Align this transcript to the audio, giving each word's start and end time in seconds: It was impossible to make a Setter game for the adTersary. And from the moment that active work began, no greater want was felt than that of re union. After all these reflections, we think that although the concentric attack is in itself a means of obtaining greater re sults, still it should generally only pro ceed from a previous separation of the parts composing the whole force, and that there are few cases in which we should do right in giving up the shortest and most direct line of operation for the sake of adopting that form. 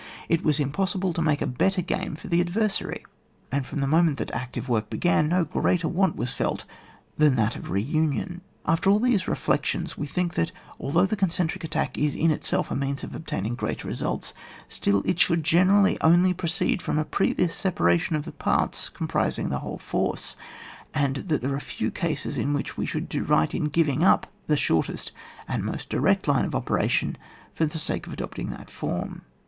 It 0.29 0.43
was 0.43 0.59
impossible 0.59 1.13
to 1.13 1.21
make 1.21 1.43
a 1.43 1.53
Setter 1.59 1.83
game 1.83 2.15
for 2.15 2.27
the 2.27 2.43
adTersary. 2.43 3.03
And 3.51 3.67
from 3.67 3.81
the 3.81 3.85
moment 3.85 4.17
that 4.17 4.31
active 4.33 4.67
work 4.67 4.89
began, 4.89 5.27
no 5.29 5.45
greater 5.45 5.87
want 5.87 6.15
was 6.15 6.31
felt 6.33 6.65
than 7.19 7.35
that 7.35 7.55
of 7.55 7.69
re 7.69 7.83
union. 7.83 8.41
After 8.65 8.89
all 8.89 8.97
these 8.99 9.27
reflections, 9.27 9.99
we 9.99 10.07
think 10.07 10.33
that 10.33 10.51
although 10.79 11.05
the 11.05 11.15
concentric 11.15 11.63
attack 11.63 11.99
is 11.99 12.15
in 12.15 12.31
itself 12.31 12.71
a 12.71 12.75
means 12.75 13.03
of 13.03 13.13
obtaining 13.13 13.53
greater 13.53 13.87
re 13.89 13.93
sults, 13.93 14.33
still 14.67 15.03
it 15.05 15.19
should 15.19 15.43
generally 15.43 15.99
only 16.01 16.33
pro 16.33 16.49
ceed 16.49 16.81
from 16.81 16.97
a 16.97 17.05
previous 17.05 17.53
separation 17.53 18.15
of 18.15 18.25
the 18.25 18.31
parts 18.31 18.89
composing 18.89 19.49
the 19.49 19.59
whole 19.59 19.77
force, 19.77 20.35
and 20.95 21.17
that 21.17 21.43
there 21.43 21.53
are 21.53 21.59
few 21.59 21.91
cases 21.91 22.39
in 22.39 22.53
which 22.55 22.75
we 22.75 22.87
should 22.87 23.07
do 23.07 23.23
right 23.23 23.53
in 23.53 23.65
giving 23.65 24.03
up 24.03 24.25
the 24.47 24.57
shortest 24.57 25.11
and 25.47 25.63
most 25.63 25.89
direct 25.89 26.27
line 26.27 26.45
of 26.45 26.55
operation 26.55 27.19
for 27.53 27.67
the 27.67 27.77
sake 27.77 28.07
of 28.07 28.13
adopting 28.13 28.49
that 28.49 28.67
form. 28.71 29.21